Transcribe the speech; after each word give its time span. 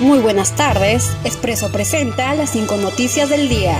Muy 0.00 0.18
buenas 0.20 0.56
tardes. 0.56 1.10
Expreso 1.24 1.70
presenta 1.70 2.34
las 2.34 2.52
cinco 2.52 2.78
noticias 2.78 3.28
del 3.28 3.50
día. 3.50 3.76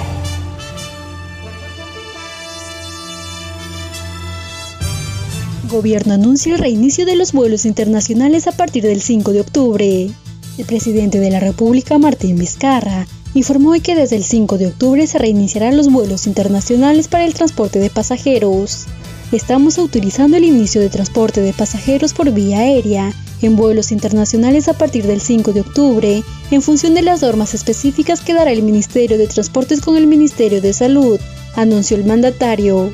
Gobierno 5.70 6.12
anuncia 6.12 6.52
el 6.52 6.58
reinicio 6.58 7.06
de 7.06 7.16
los 7.16 7.32
vuelos 7.32 7.64
internacionales 7.64 8.46
a 8.48 8.52
partir 8.52 8.82
del 8.82 9.00
5 9.00 9.32
de 9.32 9.40
octubre. 9.40 10.10
El 10.58 10.64
presidente 10.66 11.20
de 11.20 11.30
la 11.30 11.40
República, 11.40 11.96
Martín 11.96 12.36
Vizcarra, 12.36 13.06
informó 13.32 13.72
que 13.80 13.94
desde 13.94 14.16
el 14.16 14.24
5 14.24 14.58
de 14.58 14.66
octubre 14.66 15.06
se 15.06 15.16
reiniciarán 15.16 15.78
los 15.78 15.90
vuelos 15.90 16.26
internacionales 16.26 17.08
para 17.08 17.24
el 17.24 17.32
transporte 17.32 17.78
de 17.78 17.88
pasajeros. 17.88 18.88
Estamos 19.32 19.78
autorizando 19.78 20.36
el 20.36 20.44
inicio 20.44 20.80
de 20.80 20.88
transporte 20.88 21.40
de 21.40 21.52
pasajeros 21.52 22.14
por 22.14 22.32
vía 22.32 22.58
aérea 22.58 23.12
en 23.42 23.54
vuelos 23.54 23.92
internacionales 23.92 24.66
a 24.66 24.74
partir 24.74 25.06
del 25.06 25.20
5 25.20 25.52
de 25.52 25.60
octubre, 25.60 26.24
en 26.50 26.62
función 26.62 26.94
de 26.94 27.02
las 27.02 27.22
normas 27.22 27.54
específicas 27.54 28.22
que 28.22 28.34
dará 28.34 28.50
el 28.50 28.62
Ministerio 28.62 29.18
de 29.18 29.28
Transportes 29.28 29.80
con 29.80 29.96
el 29.96 30.08
Ministerio 30.08 30.60
de 30.60 30.72
Salud, 30.72 31.20
anunció 31.54 31.96
el 31.96 32.04
mandatario. 32.04 32.90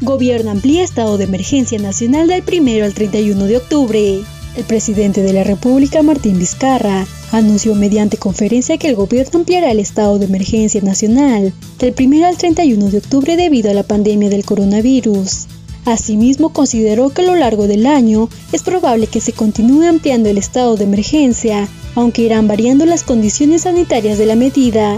Gobierno 0.00 0.50
amplía 0.50 0.82
estado 0.82 1.16
de 1.16 1.24
emergencia 1.24 1.78
nacional 1.78 2.26
del 2.26 2.42
1 2.46 2.84
al 2.84 2.92
31 2.92 3.44
de 3.44 3.56
octubre. 3.56 4.20
El 4.56 4.64
presidente 4.64 5.22
de 5.22 5.32
la 5.32 5.44
República, 5.44 6.02
Martín 6.02 6.38
Vizcarra, 6.38 7.06
anunció 7.36 7.74
mediante 7.74 8.16
conferencia 8.16 8.78
que 8.78 8.88
el 8.88 8.94
gobierno 8.94 9.40
ampliará 9.40 9.72
el 9.72 9.80
estado 9.80 10.20
de 10.20 10.26
emergencia 10.26 10.80
nacional 10.82 11.52
del 11.80 11.94
1 11.98 12.26
al 12.26 12.36
31 12.36 12.90
de 12.90 12.98
octubre 12.98 13.36
debido 13.36 13.70
a 13.70 13.74
la 13.74 13.82
pandemia 13.82 14.30
del 14.30 14.44
coronavirus. 14.44 15.46
Asimismo, 15.84 16.52
consideró 16.52 17.10
que 17.10 17.22
a 17.22 17.26
lo 17.26 17.34
largo 17.34 17.66
del 17.66 17.86
año 17.86 18.28
es 18.52 18.62
probable 18.62 19.08
que 19.08 19.20
se 19.20 19.32
continúe 19.32 19.82
ampliando 19.82 20.28
el 20.28 20.38
estado 20.38 20.76
de 20.76 20.84
emergencia, 20.84 21.68
aunque 21.96 22.22
irán 22.22 22.46
variando 22.46 22.86
las 22.86 23.02
condiciones 23.02 23.62
sanitarias 23.62 24.16
de 24.16 24.26
la 24.26 24.36
medida. 24.36 24.96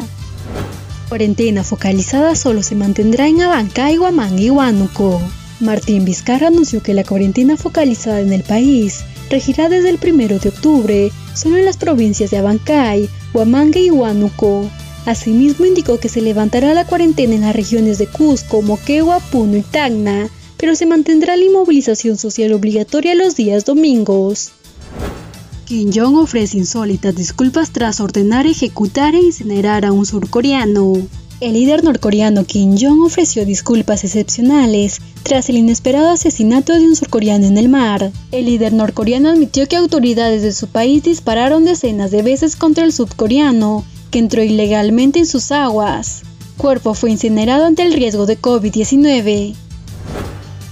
Cuarentena 1.09 1.65
focalizada 1.65 2.37
solo 2.37 2.63
se 2.63 2.75
mantendrá 2.75 3.29
en 3.29 3.41
Abancay, 3.41 3.99
Huamanga 3.99 4.43
y 4.43 4.51
Huánuco. 4.51 5.23
Martín 5.61 6.05
Vizcarra 6.05 6.49
anunció 6.49 6.83
que 6.83 6.93
la 6.93 7.03
cuarentena 7.03 7.57
focalizada 7.57 8.21
en 8.21 8.35
el 8.35 8.43
país 8.43 9.05
regirá 9.31 9.69
desde 9.69 9.91
el 9.91 9.99
1 10.03 10.39
de 10.39 10.49
octubre 10.49 11.13
solo 11.35 11.57
en 11.57 11.65
las 11.65 11.77
provincias 11.77 12.31
de 12.31 12.39
Abancay, 12.39 13.09
Huamanga 13.35 13.79
y 13.79 13.91
Huánuco. 13.91 14.71
Asimismo 15.05 15.67
indicó 15.67 16.01
que 16.01 16.09
se 16.09 16.21
levantará 16.21 16.75
la 16.75 16.85
cuarentena 16.85 17.35
en 17.35 17.43
las 17.43 17.55
regiones 17.55 17.99
de 17.99 18.07
Cusco, 18.07 18.63
Moquegua, 18.63 19.21
Puno 19.21 19.57
y 19.57 19.63
Tacna, 19.63 20.29
pero 20.57 20.75
se 20.75 20.87
mantendrá 20.87 21.37
la 21.37 21.45
inmovilización 21.45 22.19
social 22.19 22.53
obligatoria 22.53 23.15
los 23.15 23.37
días 23.37 23.65
domingos. 23.65 24.53
Kim 25.67 25.91
Jong 25.93 26.17
ofrece 26.17 26.59
insólitas 26.59 27.15
disculpas 27.15 27.71
tras 27.71 28.01
ordenar 28.01 28.47
ejecutar 28.47 29.15
e 29.15 29.21
incinerar 29.21 29.85
a 29.85 29.93
un 29.93 30.07
surcoreano. 30.07 30.95
El 31.39 31.53
líder 31.53 31.85
norcoreano 31.85 32.45
Kim 32.45 32.79
Jong 32.81 33.03
ofreció 33.03 33.45
disculpas 33.45 34.05
excepcionales 34.05 35.03
tras 35.23 35.51
el 35.51 35.59
inesperado 35.59 36.09
asesinato 36.09 36.73
de 36.73 36.87
un 36.87 36.97
surcoreano 36.97 37.45
en 37.45 37.59
el 37.59 37.69
mar. 37.69 38.11
El 38.33 38.47
líder 38.47 38.73
norcoreano 38.73 39.29
admitió 39.29 39.69
que 39.69 39.77
autoridades 39.77 40.41
de 40.41 40.53
su 40.53 40.69
país 40.69 41.03
dispararon 41.03 41.67
decenas 41.67 42.11
de 42.11 42.23
veces 42.23 42.57
contra 42.57 42.85
el 42.85 42.93
subcoreano, 42.93 43.85
que 44.11 44.19
entró 44.19 44.43
ilegalmente 44.43 45.19
en 45.19 45.27
sus 45.27 45.53
aguas. 45.53 46.23
Cuerpo 46.57 46.95
fue 46.95 47.11
incinerado 47.11 47.67
ante 47.67 47.83
el 47.83 47.93
riesgo 47.93 48.25
de 48.25 48.41
COVID-19. 48.41 49.55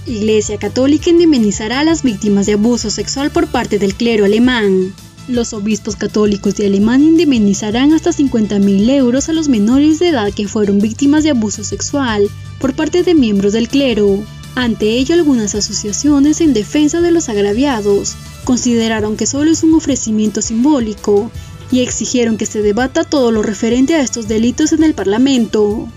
Iglesia 0.07 0.57
Católica 0.57 1.11
indemnizará 1.11 1.81
a 1.81 1.83
las 1.83 2.01
víctimas 2.01 2.47
de 2.47 2.53
abuso 2.53 2.89
sexual 2.89 3.29
por 3.29 3.51
parte 3.51 3.77
del 3.77 3.93
clero 3.93 4.25
alemán. 4.25 4.95
Los 5.27 5.53
obispos 5.53 5.95
católicos 5.95 6.55
de 6.55 6.67
Alemania 6.67 7.09
indemnizarán 7.09 7.93
hasta 7.93 8.11
50.000 8.11 8.89
euros 8.91 9.27
a 9.27 9.33
los 9.33 9.47
menores 9.47 9.97
de 9.97 10.09
edad 10.09 10.31
que 10.31 10.47
fueron 10.47 10.79
víctimas 10.79 11.23
de 11.23 11.31
abuso 11.31 11.63
sexual 11.63 12.29
por 12.59 12.75
parte 12.75 13.01
de 13.01 13.15
miembros 13.15 13.53
del 13.53 13.67
clero. 13.67 14.23
Ante 14.53 14.85
ello, 14.91 15.15
algunas 15.15 15.55
asociaciones 15.55 16.41
en 16.41 16.53
defensa 16.53 17.01
de 17.01 17.11
los 17.11 17.27
agraviados 17.27 18.15
consideraron 18.43 19.17
que 19.17 19.25
solo 19.25 19.49
es 19.49 19.63
un 19.63 19.73
ofrecimiento 19.73 20.43
simbólico 20.43 21.31
y 21.71 21.79
exigieron 21.79 22.37
que 22.37 22.45
se 22.45 22.61
debata 22.61 23.03
todo 23.03 23.31
lo 23.31 23.41
referente 23.41 23.95
a 23.95 24.01
estos 24.01 24.27
delitos 24.27 24.73
en 24.73 24.83
el 24.83 24.93
Parlamento. 24.93 25.87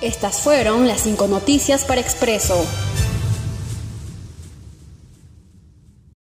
Estas 0.00 0.40
fueron 0.40 0.88
las 0.88 1.02
cinco 1.02 1.28
noticias 1.28 1.84
para 1.84 2.00
Expreso. 2.00 2.64